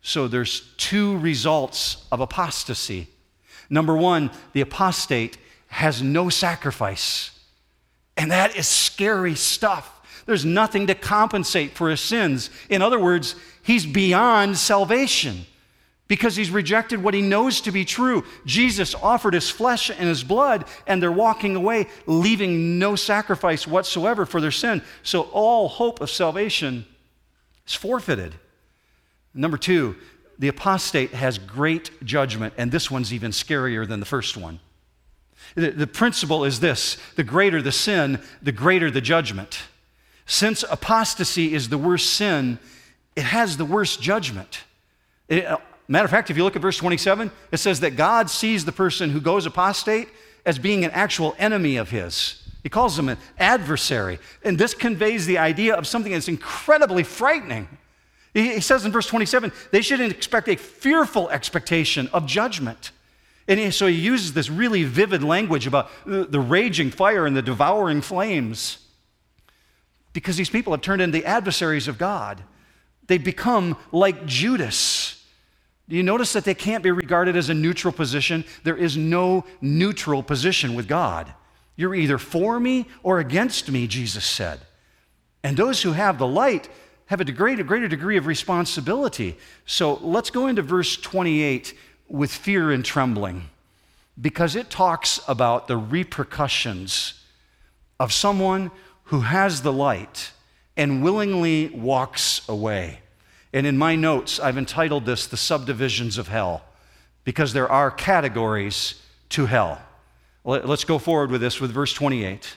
[0.00, 3.08] So there's two results of apostasy.
[3.68, 7.30] Number one, the apostate has no sacrifice.
[8.16, 9.90] And that is scary stuff.
[10.26, 12.50] There's nothing to compensate for his sins.
[12.68, 15.46] In other words, he's beyond salvation
[16.06, 18.24] because he's rejected what he knows to be true.
[18.44, 24.26] Jesus offered his flesh and his blood, and they're walking away, leaving no sacrifice whatsoever
[24.26, 24.82] for their sin.
[25.02, 26.86] So all hope of salvation
[27.66, 28.34] is forfeited.
[29.32, 29.96] Number two,
[30.38, 34.60] the apostate has great judgment, and this one's even scarier than the first one.
[35.54, 39.58] The, the principle is this the greater the sin, the greater the judgment.
[40.26, 42.58] Since apostasy is the worst sin,
[43.14, 44.64] it has the worst judgment.
[45.28, 48.30] It, uh, Matter of fact, if you look at verse 27, it says that God
[48.30, 50.08] sees the person who goes apostate
[50.46, 52.42] as being an actual enemy of his.
[52.62, 54.18] He calls them an adversary.
[54.42, 57.68] And this conveys the idea of something that's incredibly frightening.
[58.32, 62.90] He says in verse 27 they shouldn't expect a fearful expectation of judgment.
[63.46, 68.00] And so he uses this really vivid language about the raging fire and the devouring
[68.00, 68.78] flames
[70.14, 72.42] because these people have turned into the adversaries of God.
[73.06, 75.14] They become like Judas
[75.88, 78.44] do you notice that they can't be regarded as a neutral position?
[78.62, 81.32] There is no neutral position with God.
[81.76, 84.60] You're either for me or against me, Jesus said.
[85.42, 86.70] And those who have the light
[87.06, 89.36] have a greater, greater degree of responsibility.
[89.66, 91.74] So let's go into verse 28
[92.08, 93.50] with fear and trembling
[94.18, 97.20] because it talks about the repercussions
[98.00, 98.70] of someone
[99.04, 100.32] who has the light
[100.76, 103.00] and willingly walks away.
[103.52, 106.64] And in my notes, I've entitled this The Subdivisions of Hell,
[107.22, 109.80] because there are categories to hell.
[110.44, 112.56] Let's go forward with this with verse 28.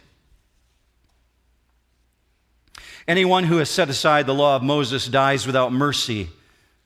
[3.07, 6.29] Anyone who has set aside the law of Moses dies without mercy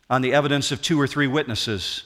[0.09, 2.03] on the evidence of two or three witnesses.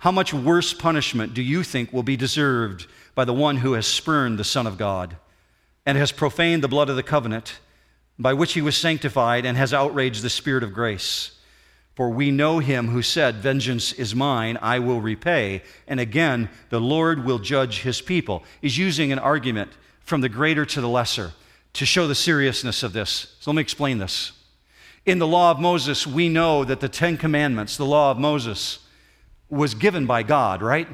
[0.00, 3.86] How much worse punishment do you think will be deserved by the one who has
[3.86, 5.16] spurned the Son of God
[5.86, 7.60] and has profaned the blood of the covenant
[8.18, 11.32] by which he was sanctified and has outraged the Spirit of grace?
[11.94, 15.62] For we know him who said, Vengeance is mine, I will repay.
[15.88, 18.44] And again, the Lord will judge his people.
[18.60, 21.32] He's using an argument from the greater to the lesser
[21.72, 23.34] to show the seriousness of this.
[23.40, 24.32] So let me explain this.
[25.06, 28.80] In the law of Moses, we know that the Ten Commandments, the law of Moses,
[29.48, 30.88] was given by God, right?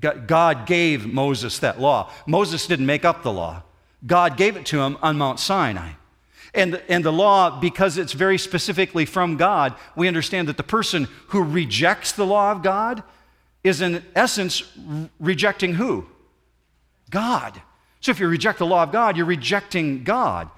[0.00, 2.12] God gave Moses that law.
[2.26, 3.62] Moses didn't make up the law,
[4.04, 5.92] God gave it to him on Mount Sinai.
[6.54, 11.08] And, and the law, because it's very specifically from God, we understand that the person
[11.28, 13.02] who rejects the law of God
[13.62, 14.62] is, in essence,
[15.20, 16.06] rejecting who?
[17.10, 17.60] God.
[18.00, 20.48] So if you reject the law of God, you're rejecting God.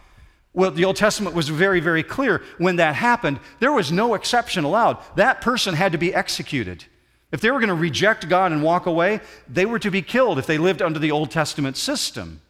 [0.52, 2.42] Well, the Old Testament was very, very clear.
[2.58, 4.98] When that happened, there was no exception allowed.
[5.16, 6.84] That person had to be executed.
[7.32, 10.38] If they were going to reject God and walk away, they were to be killed
[10.38, 12.40] if they lived under the Old Testament system.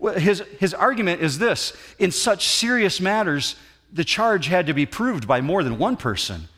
[0.00, 3.54] Well, his, his argument is this in such serious matters,
[3.92, 6.48] the charge had to be proved by more than one person.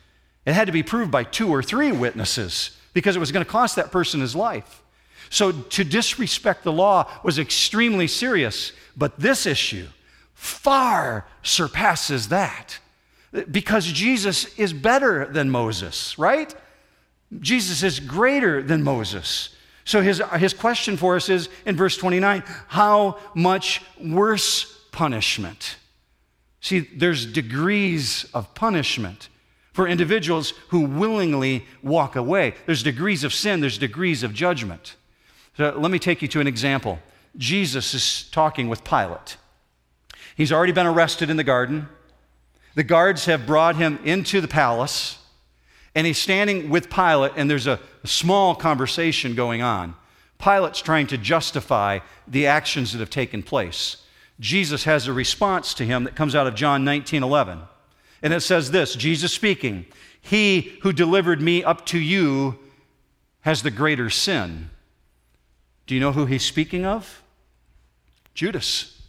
[0.45, 3.51] It had to be proved by two or three witnesses because it was going to
[3.51, 4.81] cost that person his life.
[5.29, 8.71] So to disrespect the law was extremely serious.
[8.95, 9.87] But this issue
[10.33, 12.79] far surpasses that
[13.49, 16.53] because Jesus is better than Moses, right?
[17.39, 19.52] Jesus is greater than Moses.
[19.85, 25.77] So his, his question for us is in verse 29 how much worse punishment?
[26.61, 29.27] See, there's degrees of punishment
[29.73, 32.53] for individuals who willingly walk away.
[32.65, 34.95] There's degrees of sin, there's degrees of judgment.
[35.57, 36.99] So let me take you to an example.
[37.35, 39.37] Jesus is talking with Pilate.
[40.35, 41.89] He's already been arrested in the garden.
[42.75, 45.17] The guards have brought him into the palace.
[45.95, 49.95] And he's standing with Pilate, and there's a, small conversation going on.
[50.37, 53.97] Pilate's trying to justify the actions that have taken place.
[54.41, 57.61] Jesus has a response to him that comes out of John 19 11.
[58.21, 59.85] And it says this Jesus speaking,
[60.19, 62.59] He who delivered me up to you
[63.41, 64.69] has the greater sin.
[65.87, 67.21] Do you know who he's speaking of?
[68.33, 69.01] Judas.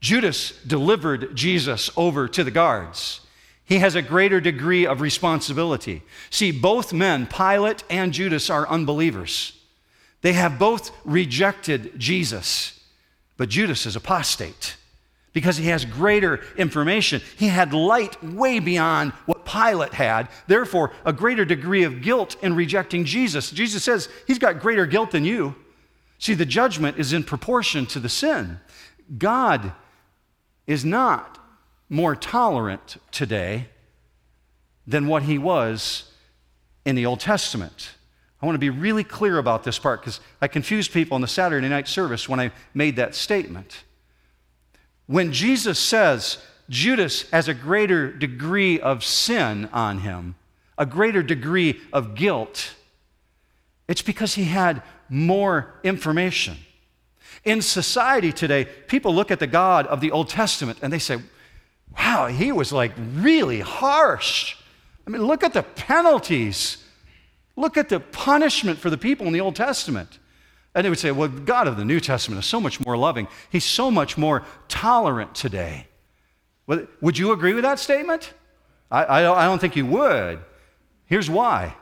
[0.00, 3.20] Judas delivered Jesus over to the guards
[3.68, 6.02] he has a greater degree of responsibility.
[6.30, 9.52] See, both men, Pilate and Judas, are unbelievers.
[10.22, 12.80] They have both rejected Jesus,
[13.36, 14.76] but Judas is apostate
[15.34, 17.20] because he has greater information.
[17.36, 22.56] He had light way beyond what Pilate had, therefore, a greater degree of guilt in
[22.56, 23.50] rejecting Jesus.
[23.50, 25.54] Jesus says he's got greater guilt than you.
[26.18, 28.60] See, the judgment is in proportion to the sin.
[29.18, 29.72] God
[30.66, 31.38] is not
[31.88, 33.68] more tolerant today
[34.86, 36.10] than what he was
[36.84, 37.92] in the Old Testament.
[38.40, 41.28] I want to be really clear about this part because I confused people in the
[41.28, 43.84] Saturday night service when I made that statement.
[45.06, 50.36] When Jesus says Judas has a greater degree of sin on him,
[50.76, 52.74] a greater degree of guilt,
[53.88, 56.58] it's because he had more information.
[57.44, 61.18] In society today, people look at the God of the Old Testament and they say,
[61.98, 64.56] wow, he was like really harsh.
[65.06, 66.84] I mean, look at the penalties.
[67.56, 70.18] Look at the punishment for the people in the Old Testament.
[70.74, 73.26] And they would say, well, God of the New Testament is so much more loving.
[73.50, 75.86] He's so much more tolerant today.
[76.66, 78.32] Would you agree with that statement?
[78.90, 80.40] I, I don't think you would.
[81.06, 81.74] Here's why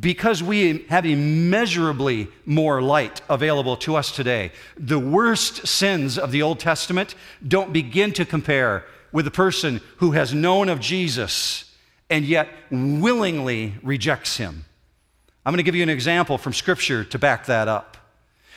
[0.00, 6.42] because we have immeasurably more light available to us today, the worst sins of the
[6.42, 7.14] Old Testament
[7.46, 11.74] don't begin to compare with a person who has known of Jesus
[12.08, 14.64] and yet willingly rejects him.
[15.44, 17.96] I'm going to give you an example from Scripture to back that up.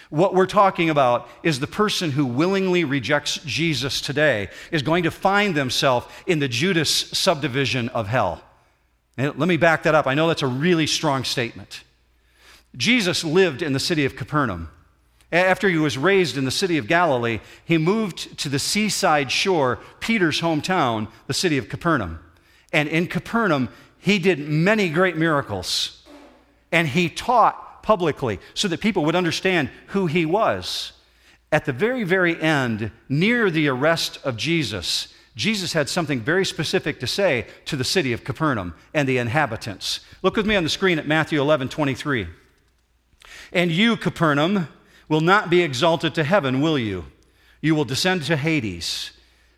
[0.10, 5.12] What we're talking about is the person who willingly rejects Jesus today is going to
[5.12, 8.41] find themselves in the Judas subdivision of hell.
[9.19, 10.08] And let me back that up.
[10.08, 11.84] I know that's a really strong statement.
[12.77, 14.69] Jesus lived in the city of Capernaum.
[15.29, 19.79] After he was raised in the city of Galilee, he moved to the seaside shore,
[19.99, 22.19] Peter's hometown, the city of Capernaum.
[22.71, 26.08] And in Capernaum, he did many great miracles.
[26.71, 30.93] And he taught publicly so that people would understand who he was.
[31.51, 36.99] At the very, very end, near the arrest of Jesus, Jesus had something very specific
[36.99, 40.02] to say to the city of Capernaum and the inhabitants.
[40.21, 42.28] Look with me on the screen at Matthew 11 23.
[43.54, 44.67] And you, Capernaum,
[45.08, 47.06] will not be exalted to heaven, will you?
[47.62, 49.11] You will descend to Hades.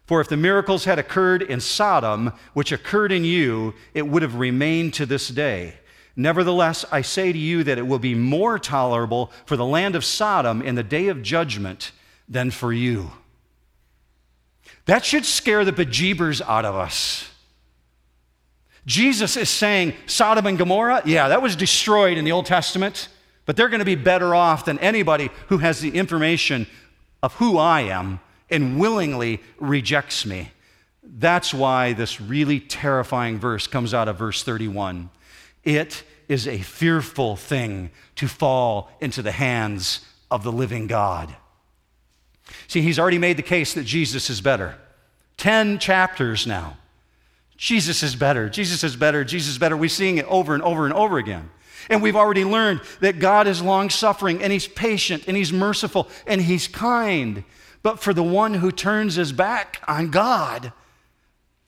[0.06, 4.36] For if the miracles had occurred in Sodom, which occurred in you, it would have
[4.36, 5.74] remained to this day.
[6.16, 10.06] Nevertheless, I say to you that it will be more tolerable for the land of
[10.06, 11.92] Sodom in the day of judgment
[12.30, 13.14] than for you.
[14.86, 17.30] That should scare the bejeebers out of us.
[18.86, 23.10] Jesus is saying Sodom and Gomorrah, yeah, that was destroyed in the Old Testament,
[23.46, 26.66] but they're going to be better off than anybody who has the information
[27.22, 28.20] of who I am
[28.50, 30.52] and willingly rejects me.
[31.04, 35.10] That's why this really terrifying verse comes out of verse 31.
[35.64, 41.36] It is a fearful thing to fall into the hands of the living God.
[42.68, 44.78] See, he's already made the case that Jesus is better.
[45.38, 46.78] 10 chapters now.
[47.58, 48.50] Jesus is better.
[48.50, 49.24] Jesus is better.
[49.24, 49.78] Jesus is better.
[49.78, 51.50] We're seeing it over and over and over again.
[51.90, 56.08] And we've already learned that God is long suffering and He's patient and He's merciful
[56.26, 57.44] and He's kind.
[57.84, 60.72] But for the one who turns his back on God,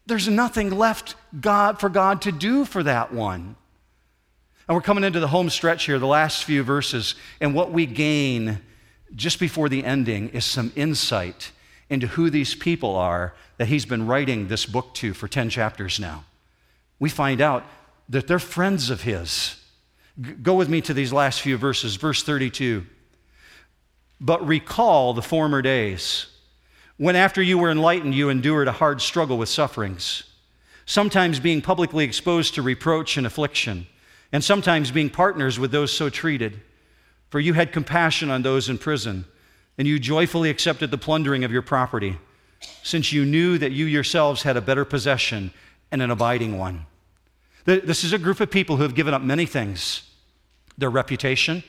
[0.05, 3.55] there's nothing left God for God to do for that one.
[4.67, 7.85] And we're coming into the home stretch here, the last few verses, and what we
[7.85, 8.61] gain
[9.15, 11.51] just before the ending is some insight
[11.89, 15.99] into who these people are that he's been writing this book to for 10 chapters
[15.99, 16.25] now.
[16.99, 17.63] We find out
[18.09, 19.61] that they're friends of his.
[20.19, 21.95] G- go with me to these last few verses.
[21.95, 22.85] Verse 32.
[24.19, 26.27] But recall the former days
[26.97, 30.23] when, after you were enlightened, you endured a hard struggle with sufferings,
[30.85, 33.87] sometimes being publicly exposed to reproach and affliction,
[34.31, 36.61] and sometimes being partners with those so treated.
[37.33, 39.25] For you had compassion on those in prison,
[39.79, 42.19] and you joyfully accepted the plundering of your property,
[42.83, 45.51] since you knew that you yourselves had a better possession
[45.91, 46.85] and an abiding one.
[47.65, 50.11] This is a group of people who have given up many things
[50.77, 51.63] their reputation,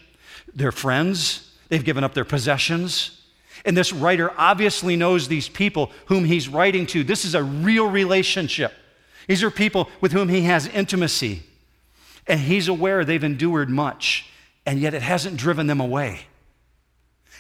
[0.55, 3.23] their friends, they've given up their possessions.
[3.65, 7.03] And this writer obviously knows these people whom he's writing to.
[7.03, 8.75] This is a real relationship.
[9.29, 11.43] These are people with whom he has intimacy.
[12.27, 14.29] And he's aware they've endured much
[14.67, 16.21] and yet it hasn't driven them away.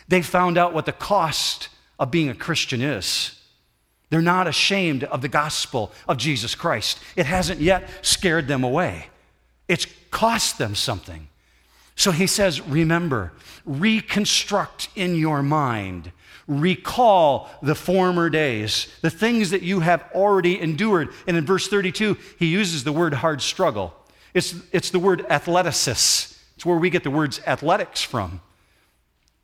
[0.08, 1.68] They found out what the cost
[1.98, 3.40] of being a Christian is.
[4.10, 6.98] They're not ashamed of the gospel of Jesus Christ.
[7.16, 9.08] It hasn't yet scared them away,
[9.68, 11.28] it's cost them something.
[11.96, 13.32] So he says, Remember,
[13.64, 16.10] reconstruct in your mind,
[16.48, 21.10] recall the former days, the things that you have already endured.
[21.26, 23.94] And in verse 32, he uses the word hard struggle.
[24.34, 26.33] It's, it's the word athleticus.
[26.64, 28.40] It's where we get the words athletics from.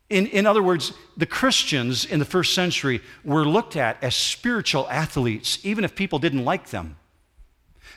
[0.09, 4.89] In, in other words, the Christians in the first century were looked at as spiritual
[4.89, 6.95] athletes, even if people didn't like them.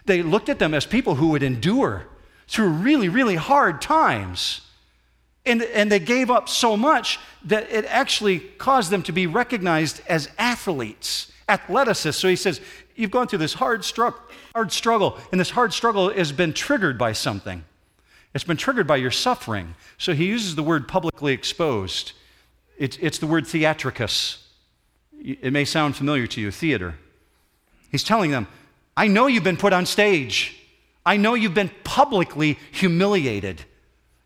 [0.05, 2.07] They looked at them as people who would endure
[2.49, 4.61] through really, really hard times.
[5.47, 10.03] And, and they gave up so much that it actually caused them to be recognized
[10.07, 12.21] as athletes, athleticists.
[12.21, 12.61] So he says,
[12.95, 14.15] You've gone through this hard, stru-
[14.55, 17.65] hard struggle, and this hard struggle has been triggered by something.
[18.35, 19.77] It's been triggered by your suffering.
[19.97, 22.13] So he uses the word publicly exposed.
[22.77, 24.47] It's, it's the word theatricus.
[25.23, 26.97] It may sound familiar to you, theater.
[27.91, 28.49] He's telling them,
[28.97, 30.61] I know you've been put on stage.
[31.07, 33.63] I know you've been publicly humiliated.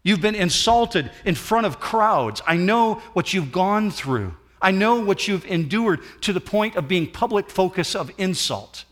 [0.03, 2.41] You've been insulted in front of crowds.
[2.47, 4.35] I know what you've gone through.
[4.61, 8.85] I know what you've endured to the point of being public focus of insult.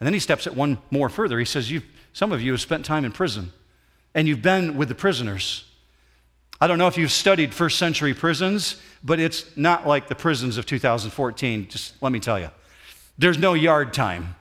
[0.00, 1.38] And then he steps it one more further.
[1.38, 1.72] He says,
[2.12, 3.52] Some of you have spent time in prison
[4.14, 5.64] and you've been with the prisoners.
[6.60, 10.56] I don't know if you've studied first century prisons, but it's not like the prisons
[10.56, 11.68] of 2014.
[11.68, 12.50] Just let me tell you.
[13.18, 14.36] There's no yard time.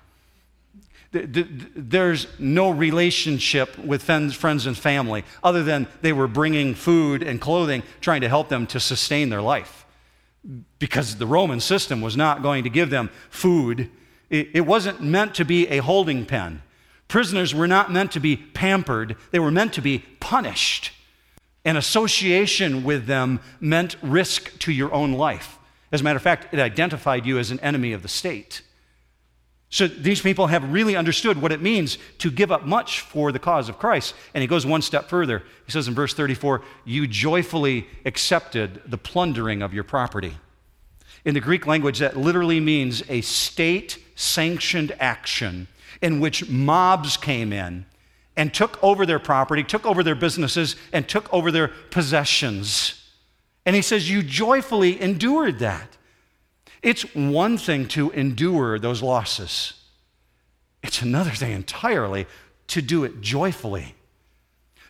[1.11, 7.83] There's no relationship with friends and family other than they were bringing food and clothing,
[8.01, 9.85] trying to help them to sustain their life.
[10.79, 13.89] Because the Roman system was not going to give them food,
[14.29, 16.63] it wasn't meant to be a holding pen.
[17.13, 20.91] Prisoners were not meant to be pampered, they were meant to be punished.
[21.63, 25.59] And association with them meant risk to your own life.
[25.91, 28.63] As a matter of fact, it identified you as an enemy of the state.
[29.69, 33.37] So these people have really understood what it means to give up much for the
[33.37, 34.15] cause of Christ.
[34.33, 35.43] And he goes one step further.
[35.67, 40.35] He says in verse 34 You joyfully accepted the plundering of your property.
[41.25, 45.67] In the Greek language, that literally means a state sanctioned action
[46.01, 47.85] in which mobs came in
[48.35, 53.03] and took over their property, took over their businesses, and took over their possessions.
[53.65, 55.97] And he says, You joyfully endured that.
[56.81, 59.73] It's one thing to endure those losses,
[60.83, 62.27] it's another thing entirely
[62.67, 63.95] to do it joyfully.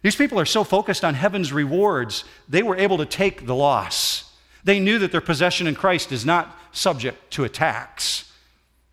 [0.02, 4.32] These people are so focused on heaven's rewards, they were able to take the loss.
[4.64, 8.32] They knew that their possession in Christ is not subject to attacks,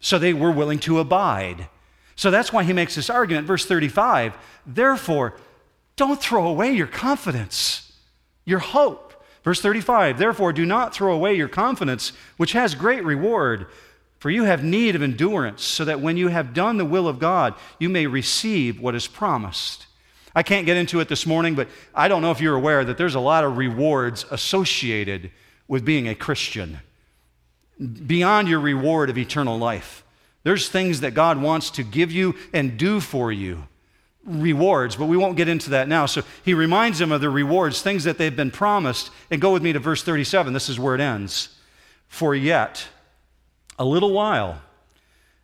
[0.00, 1.68] so they were willing to abide.
[2.20, 3.46] So that's why he makes this argument.
[3.46, 5.38] Verse 35 Therefore,
[5.96, 7.92] don't throw away your confidence,
[8.44, 9.24] your hope.
[9.42, 13.68] Verse 35 Therefore, do not throw away your confidence, which has great reward.
[14.18, 17.18] For you have need of endurance, so that when you have done the will of
[17.18, 19.86] God, you may receive what is promised.
[20.34, 22.98] I can't get into it this morning, but I don't know if you're aware that
[22.98, 25.30] there's a lot of rewards associated
[25.66, 26.80] with being a Christian,
[28.06, 30.04] beyond your reward of eternal life.
[30.42, 33.64] There's things that God wants to give you and do for you
[34.24, 36.06] rewards, but we won't get into that now.
[36.06, 39.10] So he reminds them of the rewards, things that they've been promised.
[39.30, 40.52] And go with me to verse 37.
[40.52, 41.56] This is where it ends.
[42.08, 42.88] For yet
[43.78, 44.60] a little while,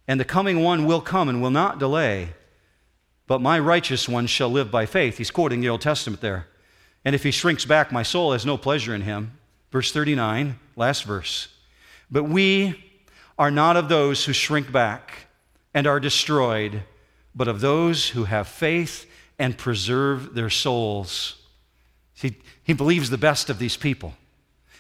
[0.09, 2.31] and the coming one will come and will not delay,
[3.27, 5.19] but my righteous one shall live by faith.
[5.19, 6.47] He's quoting the Old Testament there.
[7.05, 9.39] And if he shrinks back, my soul has no pleasure in him.
[9.71, 11.49] Verse 39, last verse.
[12.11, 12.85] But we
[13.39, 15.27] are not of those who shrink back
[15.75, 16.83] and are destroyed,
[17.35, 19.07] but of those who have faith
[19.39, 21.37] and preserve their souls.
[22.15, 24.15] See, he believes the best of these people.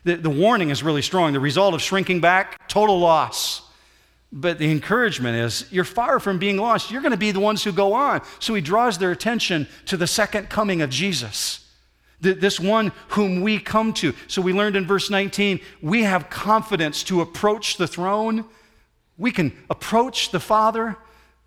[0.05, 1.33] The, the warning is really strong.
[1.33, 3.63] The result of shrinking back, total loss.
[4.33, 6.91] But the encouragement is you're far from being lost.
[6.91, 8.23] You're going to be the ones who go on.
[8.39, 11.66] So he draws their attention to the second coming of Jesus
[12.21, 14.15] this one whom we come to.
[14.27, 18.45] So we learned in verse 19, we have confidence to approach the throne.
[19.19, 20.97] We can approach the Father.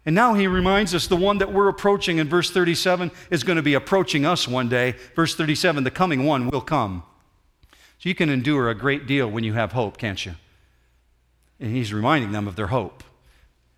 [0.05, 3.57] And now he reminds us the one that we're approaching in verse 37 is going
[3.57, 4.95] to be approaching us one day.
[5.15, 7.03] Verse 37, the coming one will come.
[7.99, 10.35] So you can endure a great deal when you have hope, can't you?
[11.59, 13.03] And he's reminding them of their hope.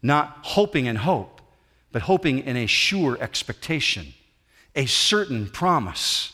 [0.03, 1.41] Not hoping in hope,
[1.91, 4.13] but hoping in a sure expectation,
[4.75, 6.33] a certain promise.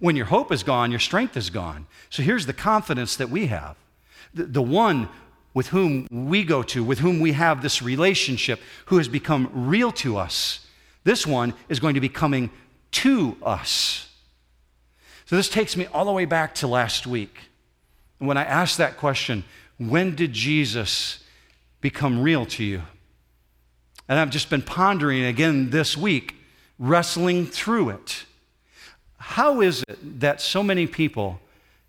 [0.00, 1.86] When your hope is gone, your strength is gone.
[2.10, 3.76] So here's the confidence that we have.
[4.34, 5.08] The, the one
[5.54, 9.90] with whom we go to, with whom we have this relationship, who has become real
[9.92, 10.66] to us,
[11.04, 12.50] this one is going to be coming
[12.90, 14.08] to us.
[15.24, 17.38] So this takes me all the way back to last week.
[18.18, 19.44] When I asked that question,
[19.78, 21.22] when did Jesus
[21.80, 22.82] become real to you?
[24.08, 26.34] And I've just been pondering again this week,
[26.78, 28.24] wrestling through it.
[29.28, 31.38] How is it that so many people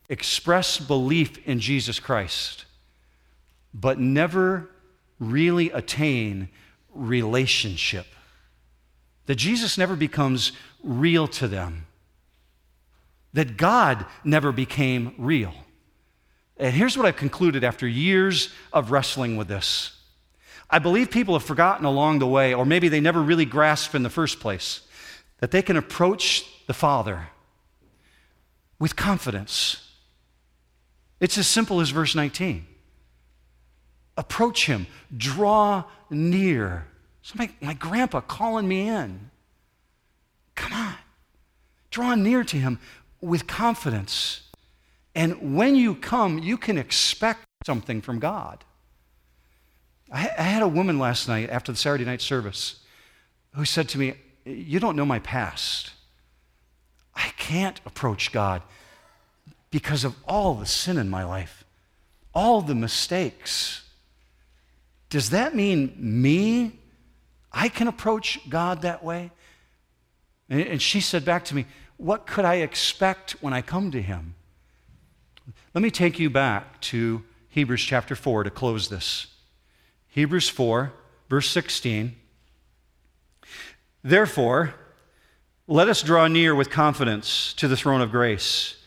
[0.10, 2.66] express belief in Jesus Christ,
[3.74, 4.70] but never
[5.20, 6.50] really attain
[6.94, 8.06] relationship?
[9.28, 10.52] That Jesus never becomes
[10.84, 11.86] real to them,
[13.32, 15.54] that God never became real.
[16.58, 19.98] And here's what I've concluded after years of wrestling with this.
[20.70, 24.04] I believe people have forgotten along the way, or maybe they never really grasped in
[24.04, 24.82] the first place,
[25.40, 27.30] that they can approach the Father
[28.78, 29.88] with confidence.
[31.20, 32.66] It's as simple as verse 19.
[34.18, 36.88] Approach him, draw near.
[37.22, 39.30] So my, grandpa calling me in.
[40.56, 40.96] Come on.
[41.92, 42.80] Draw near to him
[43.22, 44.42] with confidence.
[45.16, 48.64] And when you come, you can expect something from God.
[50.12, 52.80] I had a woman last night after the Saturday night service
[53.54, 54.16] who said to me,
[54.46, 55.92] You don't know my past.
[57.16, 58.62] I can't approach God
[59.72, 61.64] because of all the sin in my life,
[62.34, 63.88] all the mistakes.
[65.10, 66.80] Does that mean me?
[67.52, 69.32] I can approach God that way?
[70.50, 71.66] And she said back to me,
[71.98, 74.36] What could I expect when I come to Him?
[75.74, 79.28] Let me take you back to Hebrews chapter 4 to close this.
[80.08, 80.92] Hebrews 4,
[81.30, 82.16] verse 16.
[84.04, 84.76] Therefore,
[85.68, 88.78] let us draw near with confidence to the throne of grace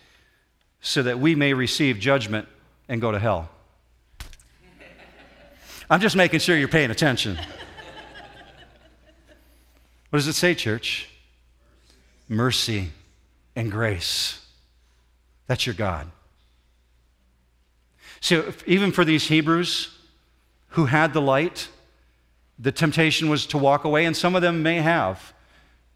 [0.81, 2.49] so that we may receive judgment
[2.89, 3.49] and go to hell.
[5.89, 7.39] I'm just making sure you're paying attention.
[10.11, 11.09] What does it say, church?
[12.29, 12.91] Mercy
[13.55, 14.45] and grace.
[15.47, 16.11] That's your God.
[18.21, 19.97] So, even for these Hebrews
[20.69, 21.69] who had the light,
[22.59, 25.33] the temptation was to walk away, and some of them may have.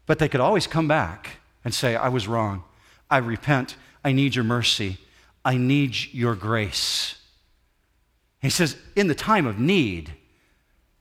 [0.05, 2.63] But they could always come back and say, I was wrong.
[3.09, 3.75] I repent.
[4.03, 4.97] I need your mercy.
[5.43, 7.15] I need your grace.
[8.41, 10.13] He says, in the time of need,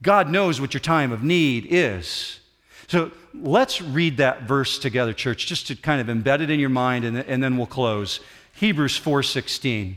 [0.03, 2.41] God knows what your time of need is.
[2.89, 6.69] So let's read that verse together, church, just to kind of embed it in your
[6.69, 8.21] mind, and, and then we'll close.
[8.55, 9.97] Hebrews 4:16.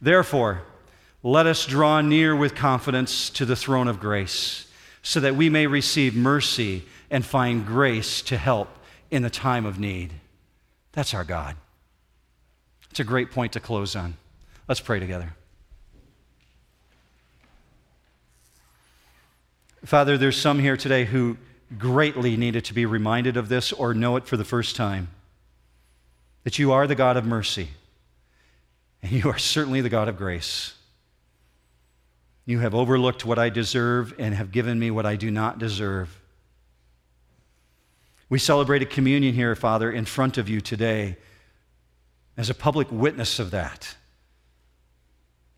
[0.00, 0.62] Therefore,
[1.22, 4.66] let us draw near with confidence to the throne of grace,
[5.08, 8.68] so that we may receive mercy and find grace to help
[9.10, 10.12] in the time of need.
[10.92, 11.56] That's our God.
[12.90, 14.18] It's a great point to close on.
[14.68, 15.34] Let's pray together.
[19.82, 21.38] Father, there's some here today who
[21.78, 25.08] greatly needed to be reminded of this or know it for the first time
[26.44, 27.68] that you are the God of mercy,
[29.02, 30.74] and you are certainly the God of grace.
[32.48, 36.18] You have overlooked what I deserve and have given me what I do not deserve.
[38.30, 41.18] We celebrated communion here, Father, in front of you today
[42.38, 43.94] as a public witness of that.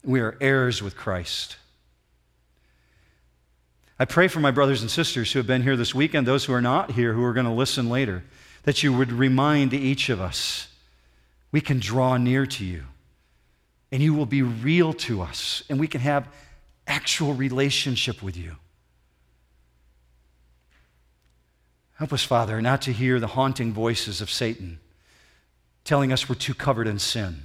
[0.03, 1.59] We are heirs with Christ.
[3.97, 6.55] I pray for my brothers and sisters who have been here this weekend, those who
[6.55, 8.25] are not here, who are going to listen later,
[8.65, 10.67] that you would remind each of us
[11.53, 12.83] we can draw near to you
[13.93, 16.27] and you will be real to us and we can have
[16.91, 18.57] actual relationship with you.
[21.95, 24.81] Help us, Father, not to hear the haunting voices of Satan
[25.85, 27.45] telling us we're too covered in sin,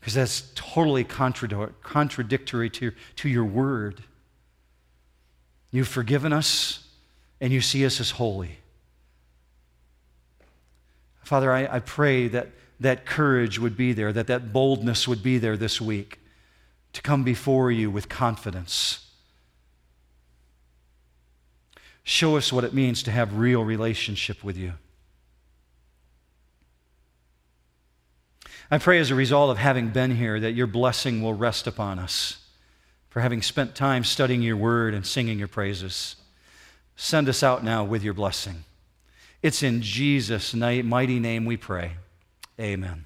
[0.00, 4.02] because that's totally contradictory to, to your word.
[5.70, 6.86] You've forgiven us,
[7.40, 8.58] and you see us as holy.
[11.24, 12.48] Father, I, I pray that
[12.80, 16.18] that courage would be there, that that boldness would be there this week
[16.96, 19.06] to come before you with confidence
[22.08, 24.74] Show us what it means to have real relationship with you.
[28.70, 31.98] I pray as a result of having been here that your blessing will rest upon
[31.98, 32.44] us
[33.10, 36.14] for having spent time studying your word and singing your praises.
[36.94, 38.62] Send us out now with your blessing.
[39.42, 41.94] It's in Jesus' mighty name we pray.
[42.60, 43.05] Amen.